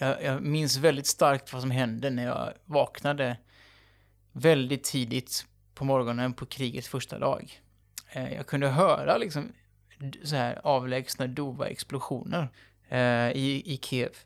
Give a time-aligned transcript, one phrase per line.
[0.00, 3.36] jag, jag minns väldigt starkt vad som hände när jag vaknade
[4.32, 7.60] väldigt tidigt på morgonen på krigets första dag.
[8.12, 9.52] Eh, jag kunde höra liksom
[10.24, 12.48] så här avlägsna dova explosioner
[12.88, 14.16] eh, i, i Kiev.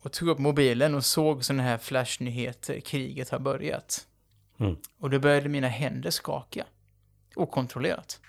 [0.00, 4.06] Och tog upp mobilen och såg sådana här flashnyheter, kriget har börjat.
[4.58, 4.76] Mm.
[4.98, 6.66] Och då började mina händer skaka.
[7.34, 8.20] Okontrollerat.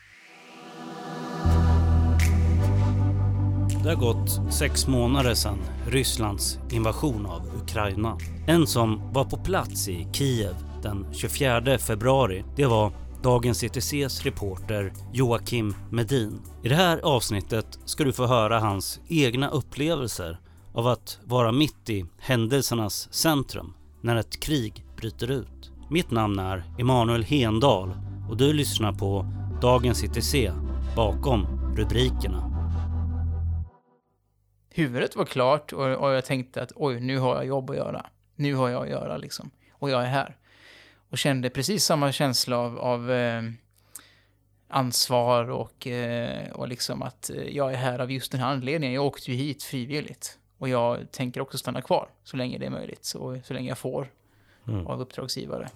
[3.83, 8.17] Det har gått sex månader sedan Rysslands invasion av Ukraina.
[8.47, 12.91] En som var på plats i Kiev den 24 februari, det var
[13.23, 16.41] Dagens ETCs reporter Joakim Medin.
[16.63, 20.39] I det här avsnittet ska du få höra hans egna upplevelser
[20.73, 25.71] av att vara mitt i händelsernas centrum när ett krig bryter ut.
[25.89, 27.93] Mitt namn är Emanuel Hendal
[28.29, 29.25] och du lyssnar på
[29.61, 30.35] Dagens ETC
[30.95, 31.47] bakom
[31.77, 32.52] rubrikerna.
[34.73, 38.05] Huvudet var klart och, och jag tänkte att oj, nu har jag jobb att göra.
[38.35, 39.51] Nu har jag att göra liksom.
[39.71, 40.37] Och jag är här.
[41.09, 43.43] Och kände precis samma känsla av, av eh,
[44.67, 48.93] ansvar och, eh, och liksom att eh, jag är här av just den här anledningen.
[48.93, 50.37] Jag åkte ju hit frivilligt.
[50.57, 53.05] Och jag tänker också stanna kvar så länge det är möjligt.
[53.05, 54.07] Så, så länge jag får
[54.67, 54.87] Mm.
[54.87, 55.69] av uppdragsgivare.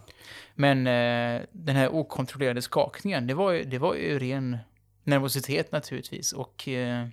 [0.56, 4.58] Men eh, den här okontrollerade skakningen, det var ju, det var ju ren
[5.04, 6.34] nervositet naturligtvis.
[6.34, 7.08] Och eh,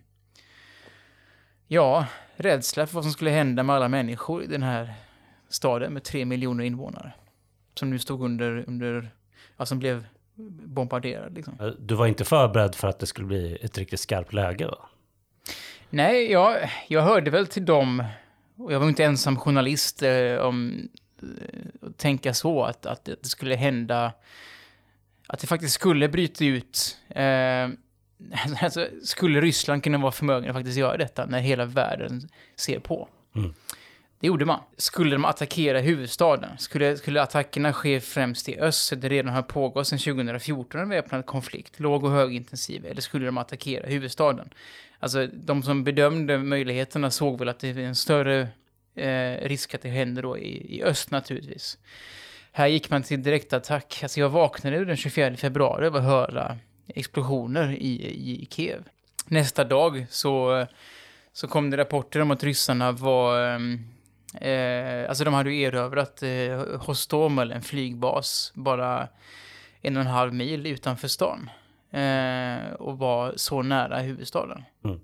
[1.69, 4.95] ja, rädsla för vad som skulle hända med alla människor i den här
[5.49, 7.13] staden med tre miljoner invånare.
[7.75, 9.11] Som nu stod under, under
[9.57, 10.07] ja, som blev
[10.67, 11.57] bombarderad liksom.
[11.61, 14.79] Eh, Du var inte förberedd för att det skulle bli ett riktigt skarpt läge va?
[15.91, 18.05] Nej, jag, jag hörde väl till dem,
[18.57, 20.89] och jag var inte ensam journalist eh, om
[21.23, 21.29] eh,
[21.89, 24.13] att tänka så, att, att det skulle hända,
[25.27, 26.99] att det faktiskt skulle bryta ut.
[27.09, 27.69] Eh,
[28.61, 33.09] alltså, skulle Ryssland kunna vara förmögen att faktiskt göra detta när hela världen ser på?
[33.37, 33.55] Mm.
[34.21, 34.61] Det gjorde man.
[34.77, 36.59] Skulle de attackera huvudstaden?
[36.59, 40.89] Skulle, skulle attackerna ske främst i öst, där det redan har pågått sedan 2014 en
[40.89, 44.49] väpnad konflikt, låg och högintensiv, eller skulle de attackera huvudstaden?
[44.99, 48.49] Alltså, de som bedömde möjligheterna såg väl att det är en större
[48.95, 51.79] eh, risk att det händer då i, i öst naturligtvis.
[52.53, 53.99] Här gick man till direktattack.
[54.03, 58.85] Alltså jag vaknade den 24 februari av att höra explosioner i, i Kiev.
[59.27, 60.67] Nästa dag så,
[61.33, 63.55] så kom det rapporter om att ryssarna var...
[63.55, 63.95] ehm,
[64.41, 69.09] Eh, alltså de hade ju erövrat eh, Hostomel, en flygbas, bara
[69.81, 71.51] en och en halv mil utanför stan.
[71.91, 74.63] Eh, och var så nära huvudstaden.
[74.85, 75.01] Mm.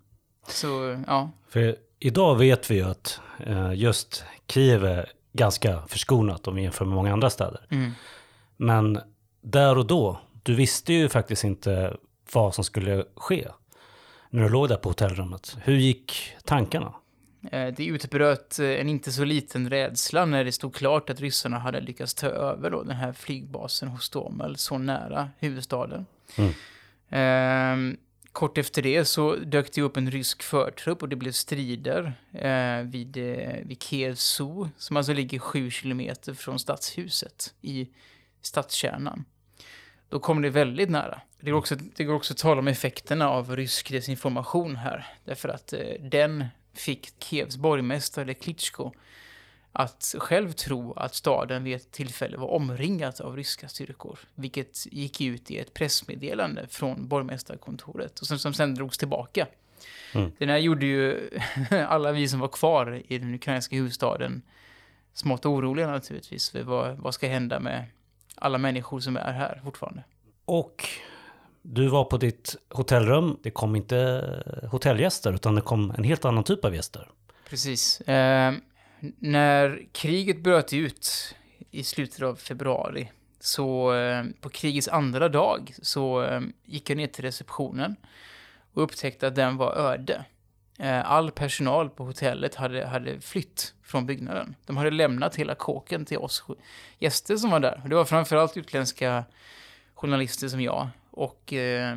[0.49, 1.31] Så, ja.
[1.49, 6.85] För idag vet vi ju att eh, just Kiev är ganska förskonat om vi jämför
[6.85, 7.67] med många andra städer.
[7.71, 7.91] Mm.
[8.57, 9.01] Men
[9.43, 11.97] där och då, du visste ju faktiskt inte
[12.33, 13.49] vad som skulle ske
[14.31, 15.57] när du låg där på hotellrummet.
[15.63, 16.95] Hur gick tankarna?
[17.53, 21.59] Eh, Det utbröt eh, en inte så liten rädsla när det stod klart att ryssarna
[21.59, 26.07] hade lyckats ta över då den här flygbasen hos Stomel så nära huvudstaden.
[26.37, 26.53] Mm.
[27.11, 27.97] Ehm,
[28.33, 32.83] kort efter det så dök det upp en rysk förtrupp och det blev strider eh,
[32.85, 37.89] vid, eh, vid Kiev Zoo, som alltså ligger sju kilometer från stadshuset i
[38.43, 39.25] stadskärnan.
[40.11, 41.21] Då kom det väldigt nära.
[41.41, 45.07] Det går också, det går också att tala om effekterna av rysk desinformation här.
[45.25, 46.45] Därför att eh, den
[46.75, 48.93] fick Kievs borgmästare Klitschko
[49.73, 54.19] att själv tro att staden vid ett tillfälle var omringat av ryska styrkor.
[54.35, 59.47] Vilket gick ut i ett pressmeddelande från borgmästarkontoret och som, som sen drogs tillbaka.
[60.15, 60.33] Mm.
[60.39, 61.31] Den här gjorde ju
[61.89, 64.43] alla vi som var kvar i den ukrainska huvudstaden
[65.13, 66.51] smått oroliga naturligtvis.
[66.51, 67.85] För vad, vad ska hända med
[68.35, 70.05] alla människor som är här fortfarande?
[70.45, 70.89] Och
[71.63, 73.39] du var på ditt hotellrum.
[73.43, 74.29] Det kom inte
[74.71, 77.09] hotellgäster utan det kom en helt annan typ av gäster.
[77.49, 78.01] Precis.
[78.01, 78.55] Eh,
[79.19, 81.35] när kriget bröt ut
[81.71, 87.07] i slutet av februari, så eh, på krigets andra dag, så eh, gick jag ner
[87.07, 87.97] till receptionen
[88.75, 90.25] och upptäckte att den var öde.
[90.81, 94.55] Eh, all personal på hotellet hade, hade flytt från byggnaden.
[94.67, 96.45] De hade lämnat hela kåken till oss
[96.99, 97.83] gäster som var där.
[97.87, 99.25] Det var framförallt utländska
[99.95, 100.89] journalister som jag.
[101.11, 101.97] Och eh,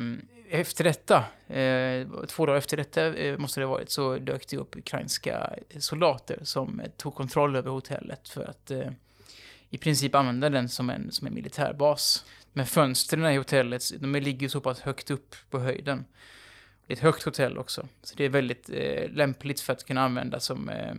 [0.50, 1.16] efter detta,
[1.54, 5.50] eh, två dagar efter detta eh, måste det ha varit, så dök det upp ukrainska
[5.78, 8.90] soldater som eh, tog kontroll över hotellet för att eh,
[9.70, 12.24] i princip använda den som en, som en militärbas.
[12.52, 16.04] Men fönstren i hotellet, de ligger så pass högt upp på höjden.
[16.86, 20.00] Det är ett högt hotell också, så det är väldigt eh, lämpligt för att kunna
[20.04, 20.94] använda som, eh,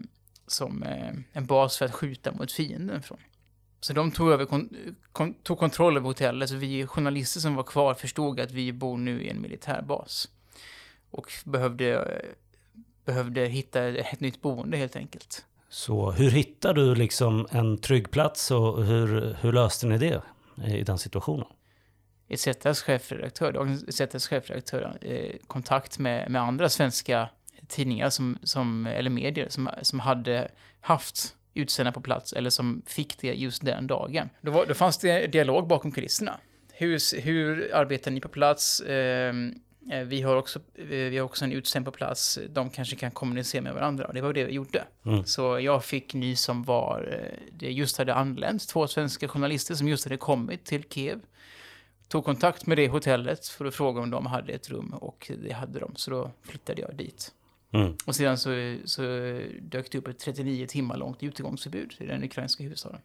[0.48, 3.18] som eh, en bas för att skjuta mot fienden från.
[3.80, 4.70] Så de tog, över, kon,
[5.12, 8.98] kon, tog kontroll över hotellet, så vi journalister som var kvar förstod att vi bor
[8.98, 10.30] nu i en militärbas.
[11.12, 12.22] Och behövde,
[13.06, 15.46] behövde hitta ett nytt boende helt enkelt.
[15.70, 20.22] Så hur hittade du liksom en trygg plats och hur, hur löste ni det
[20.68, 21.48] i den situationen?
[22.28, 27.30] ETCs chefredaktör, dagens ETCs chefredaktör, eh, kontakt med, med andra svenska
[27.68, 30.52] tidningar som, som, eller medier som, som hade
[30.82, 34.30] haft utsända på plats eller som fick det just den dagen.
[34.42, 36.40] Då, var, då fanns det dialog bakom kulisserna.
[36.74, 38.82] Hur, hur arbetar ni på plats?
[38.82, 39.54] Ehm,
[39.92, 42.40] eh, vi, har också, eh, vi har också en utsänd på plats.
[42.50, 44.06] De kanske kan kommunicera med varandra.
[44.08, 44.84] Och det var det vi gjorde.
[45.06, 45.26] Mm.
[45.26, 49.88] Så jag fick ny som var, eh, det just hade anlänt, två svenska journalister som
[49.88, 51.22] just hade kommit till Kiev.
[52.08, 55.52] Tog kontakt med det hotellet för att fråga om de hade ett rum och det
[55.52, 55.96] hade de.
[55.96, 57.32] Så då flyttade jag dit.
[57.72, 57.94] Mm.
[58.06, 59.02] Och sedan så, så
[59.62, 63.00] dök det upp ett 39 timmar långt utegångsförbud i den ukrainska huvudstaden.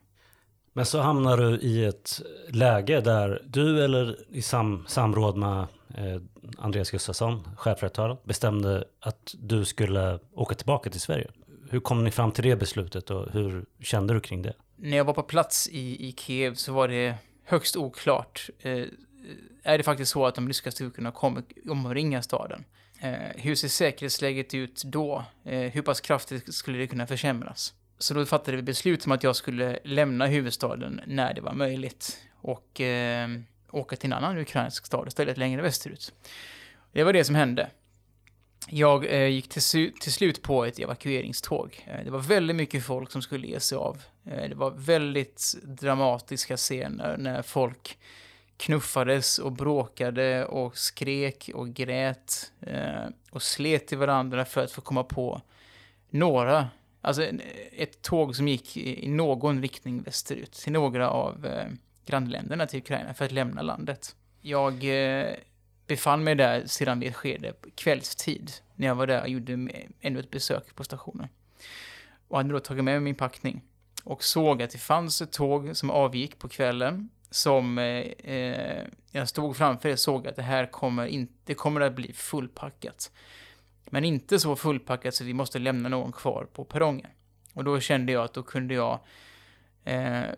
[0.72, 5.58] Men så hamnar du i ett läge där du eller i sam, samråd med
[5.94, 6.22] eh,
[6.58, 11.30] Andreas Gustafsson, chefredaktören, bestämde att du skulle åka tillbaka till Sverige.
[11.70, 14.52] Hur kom ni fram till det beslutet och hur kände du kring det?
[14.76, 17.14] När jag var på plats i, i Kiev så var det
[17.50, 18.50] högst oklart.
[18.58, 18.84] Eh,
[19.62, 22.64] är det faktiskt så att de ryska styrkorna kommer omringa staden?
[23.00, 25.24] Eh, hur ser säkerhetsläget ut då?
[25.44, 27.74] Eh, hur pass kraftigt skulle det kunna försämras?
[27.98, 32.18] Så då fattade vi beslut om att jag skulle lämna huvudstaden när det var möjligt
[32.40, 33.28] och eh,
[33.70, 36.12] åka till en annan ukrainsk stad istället längre västerut.
[36.92, 37.70] Det var det som hände.
[38.68, 41.84] Jag eh, gick till, till, slut på ett evakueringståg.
[41.86, 44.02] Eh, det var väldigt mycket folk som skulle ge sig av.
[44.24, 47.98] Eh, det var väldigt dramatiska scener när folk
[48.56, 54.80] knuffades och bråkade och skrek och grät eh, och slet i varandra för att få
[54.80, 55.42] komma på
[56.10, 56.68] några,
[57.00, 57.24] alltså
[57.72, 61.66] ett tåg som gick i, någon riktning västerut till några av eh,
[62.06, 64.16] grannländerna till Ukraina för att lämna landet.
[64.40, 65.34] Jag eh,
[65.90, 69.52] befann mig där sedan vid ett skede kvällstid när jag var där och gjorde
[70.00, 71.28] ännu ett besök på stationen.
[72.28, 73.62] Och hade då tagit med mig min packning
[74.04, 77.84] och såg att det fanns ett tåg som avgick på kvällen som eh,
[78.34, 82.12] eh jag stod framför och såg att det här kommer, inte, det kommer att bli
[82.12, 83.12] fullpackat.
[83.86, 87.10] Men inte så fullpackat så vi måste lämna någon kvar på perrongen.
[87.54, 89.00] Och då kände jag att då kunde jag
[89.84, 90.34] eh, eh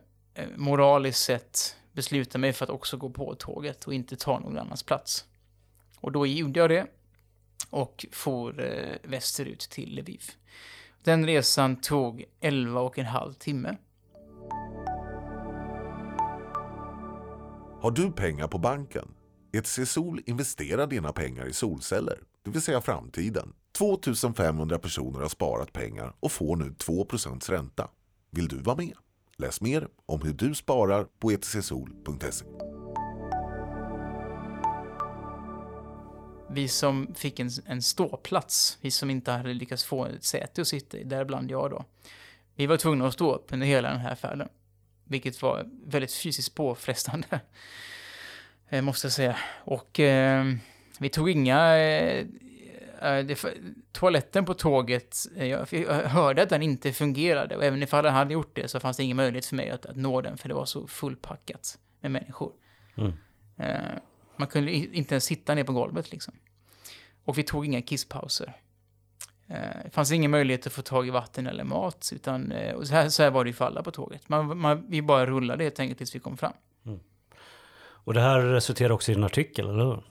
[0.56, 4.82] moraliskt sett besluta mig för att också gå på tåget och inte ta någon annans
[4.82, 5.26] plats.
[6.02, 6.86] Och då gjorde jag det
[7.70, 10.22] och for eh, västerut till Lviv.
[11.02, 13.76] Den resan tog 11 och en halv timme.
[17.80, 19.08] Har du pengar på banken?
[19.52, 23.52] ETC Sol investerar dina pengar i solceller, det vill säga framtiden.
[23.78, 27.90] 2500 personer har sparat pengar och får nu 2% ränta.
[28.30, 28.94] Vill du vara med?
[29.36, 32.71] Läs mer om hur du sparar på etcsol.se.
[36.54, 40.68] Vi som fick en, en ståplats, vi som inte hade lyckats få ett säte att
[40.68, 41.84] sitta i, däribland jag då.
[42.54, 44.48] Vi var tvungna att stå upp under hela den här färden.
[45.04, 47.26] Vilket var väldigt fysiskt påfrestande.
[48.68, 49.36] Eh, måste jag säga.
[49.64, 50.44] Och eh,
[50.98, 51.76] vi tog inga...
[51.76, 52.26] Eh,
[53.02, 53.44] eh det,
[53.92, 57.56] toaletten på tåget, eh, jag, jag, hörde att den inte fungerade.
[57.56, 59.86] Och även ifall den hade gjort det så fanns det ingen möjlighet för mig att,
[59.86, 60.38] att nå den.
[60.38, 62.52] För det var så fullpackat med människor.
[62.96, 63.12] Mm.
[63.58, 63.98] Eh,
[64.36, 66.34] man kunde inte ens sitta ner på golvet liksom.
[67.24, 68.56] Och vi tog inga kisspauser.
[69.48, 72.86] Eh, det fanns ingen möjlighet att få tag i vatten eller mat, utan eh, och
[72.86, 74.28] så, här, så här var det ju för alla på tåget.
[74.28, 76.52] Man, man, vi bara rullade helt enkelt tills vi kom fram.
[76.86, 77.00] Mm.
[77.80, 80.02] Och det här resulterade också i en artikel, eller hur?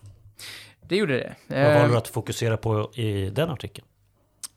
[0.82, 1.36] Det gjorde det.
[1.48, 3.88] Vad valde du eh, att fokusera på i den artikeln?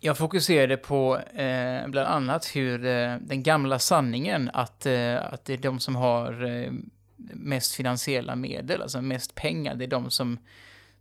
[0.01, 5.53] Jag fokuserade på eh, bland annat hur eh, den gamla sanningen att, eh, att det
[5.53, 6.69] är de som har
[7.35, 10.39] mest finansiella medel, alltså mest pengar, det är de som,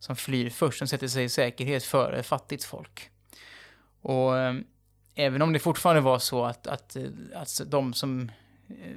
[0.04, 3.10] som flyr först, som sätter sig i säkerhet före fattigt folk.
[4.02, 4.56] Och eh,
[5.16, 8.32] även om det fortfarande var så att, att, eh, att de som
[8.70, 8.96] eh,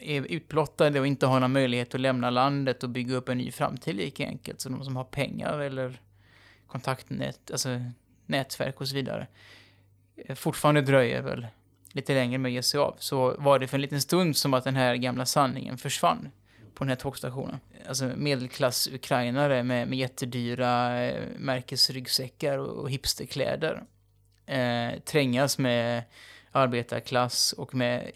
[0.00, 3.52] är utblottade och inte har någon möjlighet att lämna landet och bygga upp en ny
[3.52, 6.00] framtid lika enkelt, så de som har pengar eller
[6.66, 7.80] kontaktnät, alltså
[8.26, 9.26] nätverk och så vidare,
[10.16, 11.46] eh, fortfarande dröjer väl
[11.92, 14.54] lite längre med att ge sig av, så var det för en liten stund som
[14.54, 16.28] att den här gamla sanningen försvann
[16.76, 17.60] på den här tågstationen.
[17.88, 23.84] Alltså medelklass ukrainare med, med jättedyra eh, märkesryggsäckar och, och hipsterkläder
[24.46, 26.02] eh, trängas med
[26.52, 28.10] arbetarklass och med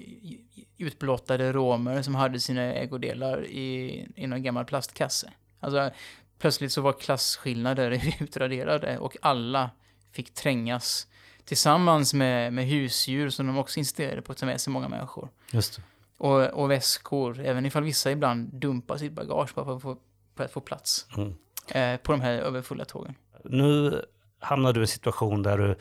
[0.78, 5.32] utblottade romer som hade sina ägodelar i, i någon gammal plastkasse.
[5.60, 5.90] Alltså,
[6.38, 9.70] plötsligt så var klasskillnader utraderade och alla
[10.12, 11.06] fick trängas
[11.44, 15.28] tillsammans med, med husdjur som de också insisterade på att ta med sig många människor.
[15.52, 15.82] Just det.
[16.20, 19.96] Och, och väskor, även ifall vissa ibland dumpar sitt bagage bara för att få,
[20.36, 21.34] för att få plats mm.
[21.68, 23.14] eh, på de här överfulla tågen.
[23.44, 24.02] Nu
[24.38, 25.76] hamnar du i en situation där du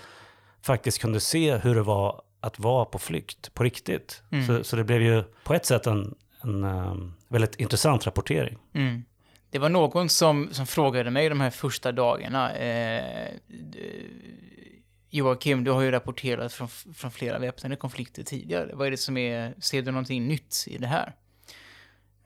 [0.62, 4.24] faktiskt kunde se hur det var att vara på flykt på riktigt.
[4.32, 4.48] Mm.
[4.48, 8.58] Så, så det blev ju på ett sätt en, en um, väldigt intressant rapportering.
[8.74, 9.04] Mm.
[9.50, 12.52] Det var någon som, som frågade mig de här första dagarna.
[12.54, 13.28] Eh,
[15.10, 18.72] Joakim, du har ju rapporterat från, från flera väpnade konflikter tidigare.
[18.74, 21.16] Vad är det som är, ser du någonting nytt i det här?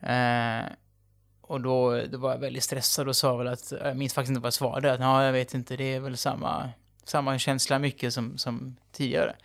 [0.02, 0.72] Eh,
[1.42, 4.42] och då, då var jag väldigt stressad och sa väl att, jag minns faktiskt inte
[4.42, 6.70] vad jag svarade, att ja, jag vet inte, det är väl samma,
[7.04, 9.36] samma känsla mycket som, som tidigare.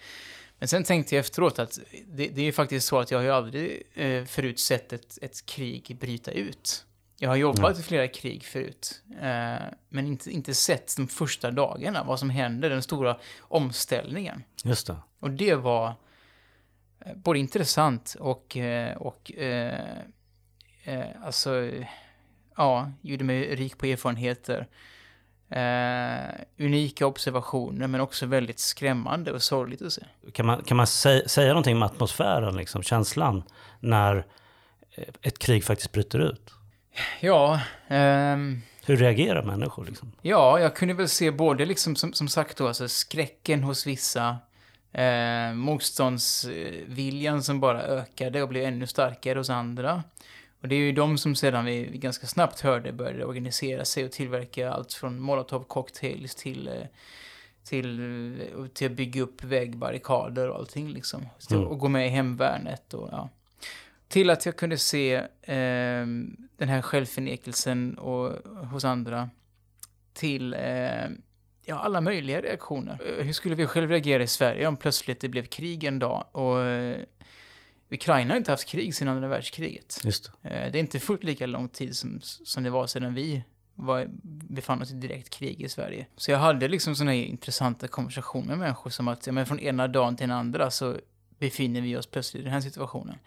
[0.59, 3.25] Men sen tänkte jag efteråt att det, det är ju faktiskt så att jag har
[3.25, 6.85] ju aldrig eh, förut sett ett, ett krig bryta ut.
[7.21, 7.81] Jag har jobbat Nej.
[7.81, 12.71] i flera krig förut, eh, men inte, inte sett de första dagarna, vad som händer,
[12.71, 14.43] den stora omställningen.
[14.65, 14.97] Just det.
[15.21, 15.95] Och det var
[17.01, 19.99] eh, både intressant och, eh, och eh,
[20.85, 21.71] eh, alltså,
[22.57, 24.67] ja, gjorde mig rik på erfarenheter.
[25.51, 30.03] Eh, unika observationer, men också väldigt skrämmande och sorgligt att se.
[30.33, 33.43] Kan man, kan man sä, säga någonting om atmosfären, liksom, känslan,
[33.81, 34.27] när
[34.91, 36.55] eh, ett krig faktiskt bryter ut?
[37.21, 39.85] Ja, ehm, Hur reagerar människor?
[39.85, 40.13] Liksom?
[40.23, 44.37] Ja, jag kunde väl se både liksom som, som sagt då, alltså skräcken hos vissa,
[44.93, 50.03] eh, motståndsviljan som bara ökade och blev ännu starkare hos andra.
[50.63, 54.13] Och det är ju de som sedan vi, ganska snabbt hörde började organisera sig och
[54.13, 56.87] tillverka allt från molotov cocktails till, eh,
[57.65, 58.01] till,
[58.41, 61.29] eh, till att bygga upp vägbarrikader och allting liksom.
[61.51, 61.67] Mm.
[61.67, 63.29] Och gå med i hemvärnet och ja.
[64.09, 66.07] Till att jag kunde se eh,
[66.57, 68.33] den här självförnekelsen och,
[68.67, 69.31] hos andra.
[70.13, 70.61] Till eh,
[71.65, 73.19] ja, alla möjliga reaktioner.
[73.19, 76.25] Eh, Hur skulle vi själv reagera i Sverige om plötsligt det blev krig en dag?
[76.33, 76.97] Och eh,
[77.91, 80.01] Ukraina har inte haft krig sedan andra världskriget.
[80.05, 80.49] Just det.
[80.49, 84.07] Eh, det är inte fullt lika lång tid som, som det var sedan vi var,
[84.49, 86.07] befann oss i direkt krig i Sverige.
[86.17, 89.89] Så jag hade liksom sådana intressanta konversationer med människor som att, ja, men från ena
[89.89, 90.97] dagen till den andra så
[91.39, 93.19] befinner vi oss plötsligt i den här situationen.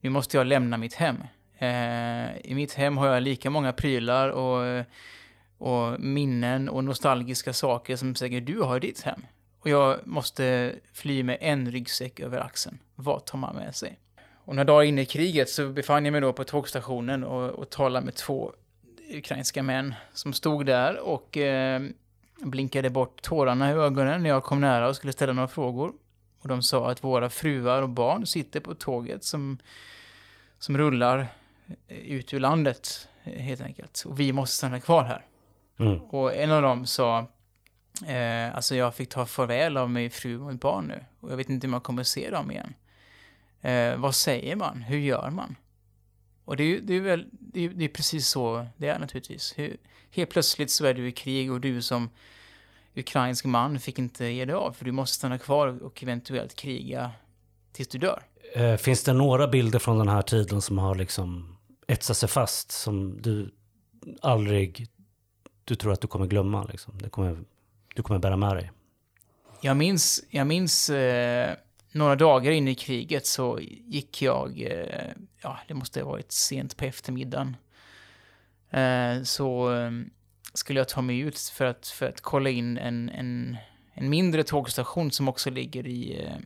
[0.00, 1.16] Nu måste jag lämna mitt hem.
[1.58, 4.84] Eh, I mitt hem har jag lika många prylar och,
[5.58, 9.20] och minnen och nostalgiska saker som säkert du har i ditt hem.
[9.60, 12.78] Och jag måste fly med en ryggsäck över axeln.
[12.94, 13.98] Vad tar man med sig?
[14.44, 17.70] Och några dagar inne i kriget så befann jag mig då på tågstationen och, och
[17.70, 18.52] talade med två
[19.14, 21.82] ukrainska män som stod där och eh,
[22.38, 25.92] blinkade bort tårarna i ögonen när jag kom nära och skulle ställa några frågor.
[26.40, 29.58] Och de sa att våra fruar och barn sitter på tåget som,
[30.58, 31.26] som rullar
[31.88, 34.02] ut ur landet, eh, helt enkelt.
[34.06, 35.26] Och vi måste stanna kvar här.
[35.78, 36.00] Mm.
[36.00, 37.18] Och en av dem sa,
[38.06, 41.04] eh, alltså jag fick ta farväl av min fru och mitt barn nu.
[41.20, 42.74] Och jag vet inte om jag kommer se dem igen.
[43.60, 44.82] Eh, vad säger man?
[44.82, 45.56] Hur gör man?
[46.44, 48.98] Och det är ju det är väl, det är, det är precis så det är
[48.98, 49.54] naturligtvis.
[49.56, 49.76] Hur,
[50.10, 52.10] helt plötsligt så är du i krig och du som
[52.94, 54.72] ukrainsk man fick inte ge dig av.
[54.72, 57.10] För du måste stanna kvar och eventuellt kriga
[57.72, 58.22] tills du dör.
[58.54, 61.56] Eh, finns det några bilder från den här tiden som har liksom
[61.86, 63.54] etsat sig fast som du
[64.20, 64.86] aldrig,
[65.64, 66.98] du tror att du kommer glömma liksom?
[66.98, 67.38] Det kommer,
[67.94, 68.70] du kommer bära med dig?
[69.60, 71.54] Jag minns, jag minns eh,
[71.92, 76.76] några dagar in i kriget så gick jag, eh, ja det måste ha varit sent
[76.76, 77.56] på eftermiddagen.
[78.70, 79.90] Eh, så eh,
[80.54, 83.56] skulle jag ta mig ut för att, för att kolla in en, en,
[83.94, 86.36] en mindre tågstation som också ligger i, eh,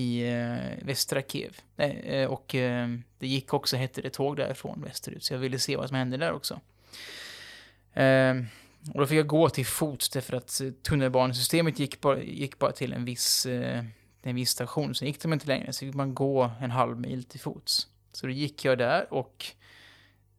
[0.00, 1.56] i eh, västra Kiev.
[1.76, 2.46] Eh, och
[3.18, 6.16] det gick också, hette det, tåg därifrån västerut, så jag ville se vad som hände
[6.16, 6.60] där också.
[7.94, 8.46] Ehm,
[8.94, 12.92] och då fick jag gå till fots därför att tunnelbanesystemet gick bara, gick bara till
[12.92, 13.46] en viss,
[14.22, 14.94] en viss station.
[14.94, 17.88] Sen gick de inte längre, så fick man gå en halv mil till fots.
[18.12, 19.46] Så då gick jag där och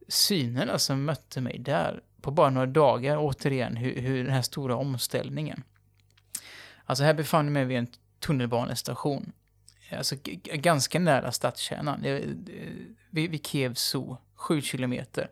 [0.08, 4.76] synerna som mötte mig där på bara några dagar, återigen, hur, hur den här stora
[4.76, 5.62] omställningen.
[6.84, 7.86] Alltså här befann jag mig vid en
[8.20, 9.32] tunnelbanestation.
[9.92, 12.02] Alltså ganska nära stadskärnan.
[13.10, 15.30] Vid, vid Kiev Zoo, sju kilometer.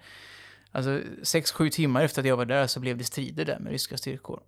[0.72, 3.72] Alltså sex, sju timmar efter att jag var där så blev det strider där med
[3.72, 4.42] ryska styrkor.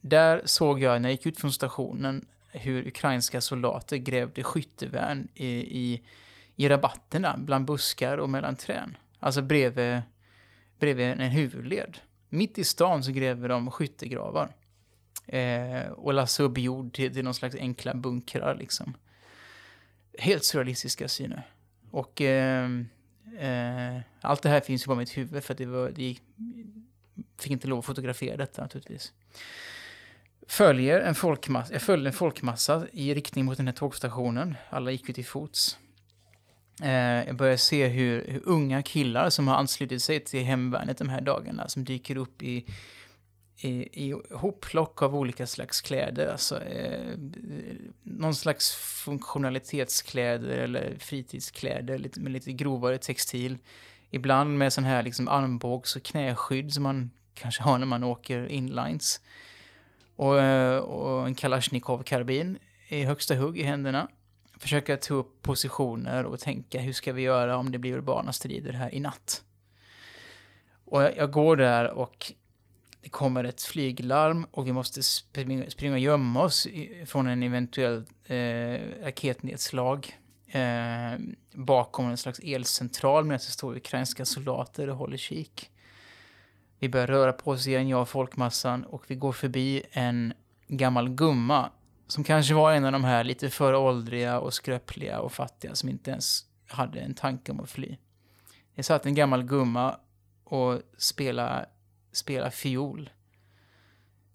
[0.00, 5.48] Där såg jag när jag gick ut från stationen hur ukrainska soldater grävde skyttevärn i,
[5.80, 6.02] i,
[6.56, 8.96] i rabatterna bland buskar och mellan trän.
[9.18, 10.02] Alltså bredvid,
[10.80, 11.98] bredvid en huvudled.
[12.28, 14.54] Mitt i stan så gräver de skyttegravar.
[15.26, 18.96] Eh, och lassar upp jord till, till någon slags enkla bunkrar liksom.
[20.18, 21.42] Helt surrealistiska syner.
[21.90, 22.70] Och eh,
[23.38, 26.02] eh, allt det här finns ju bara i mitt huvud för att det var, det
[26.02, 26.22] gick,
[27.38, 29.12] fick inte lov att fotografera detta naturligtvis.
[30.46, 34.56] Följer en folkmassa, jag följde en folkmassa i riktning mot den här tågstationen.
[34.70, 35.78] Alla gick ju till fots.
[36.82, 41.08] Eh, jag börjar se hur, hur unga killar som har anslutit sig till hemvärnet de
[41.08, 42.64] här dagarna, som dyker upp i,
[43.56, 43.70] i,
[44.08, 46.26] i hopplock av olika slags kläder.
[46.26, 47.18] Alltså, eh,
[48.02, 53.58] någon slags funktionalitetskläder eller fritidskläder lite, med lite grovare textil.
[54.10, 58.46] Ibland med sån här liksom armbågs och knäskydd som man kanske har när man åker
[58.46, 59.20] inlines.
[60.16, 62.58] Och, eh, och en Kalashnikov-karbin
[62.88, 64.08] i högsta hugg i händerna.
[64.60, 68.72] Försöka ta upp positioner och tänka hur ska vi göra om det blir urbana strider
[68.72, 69.44] här i natt.
[70.84, 72.32] Och jag, jag går där och
[73.02, 76.66] det kommer ett flyglarm och vi måste springa, springa och gömma oss
[77.06, 81.18] från en eventuell eh, raketnedslag eh,
[81.52, 85.70] bakom en slags elcentral medan det står ukrainska soldater och håller kik.
[86.78, 90.32] Vi börjar röra på oss igen, jag och folkmassan, och vi går förbi en
[90.68, 91.70] gammal gumma
[92.10, 95.88] som kanske var en av de här lite för åldriga och skröpliga och fattiga som
[95.88, 97.96] inte ens hade en tanke om att fly.
[98.74, 100.00] Det satt en gammal gumma
[100.44, 101.68] och spelade,
[102.12, 103.10] spelade fiol.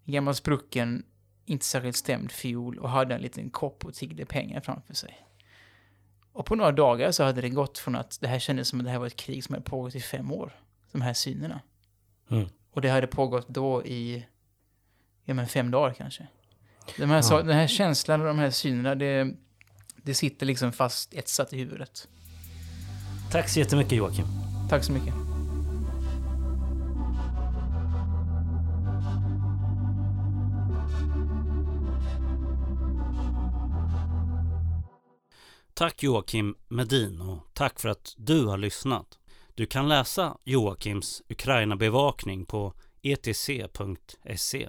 [0.04, 1.04] En gammal sprucken,
[1.44, 5.26] inte särskilt stämd fiol och hade en liten kopp och tiggde pengar framför sig.
[6.32, 8.84] Och på några dagar så hade det gått från att det här kändes som att
[8.84, 10.60] det här var ett krig som hade pågått i fem år.
[10.92, 11.60] De här synerna.
[12.30, 12.48] Mm.
[12.70, 14.26] Och det hade pågått då i,
[15.24, 16.26] ja men fem dagar kanske.
[16.96, 17.42] De här, ja.
[17.42, 19.34] Den här känslan och de här synerna, det,
[20.02, 22.08] det sitter liksom fast etsat i huvudet.
[23.30, 24.26] Tack så jättemycket Joakim.
[24.68, 25.14] Tack så mycket.
[35.74, 39.18] Tack Joakim Medin och tack för att du har lyssnat.
[39.54, 44.68] Du kan läsa Joakims Ukraina-bevakning på etc.se.